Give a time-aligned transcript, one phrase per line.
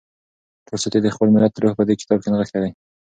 [0.67, 2.71] تولستوی د خپل ملت روح په دې کتاب کې نغښتی دی.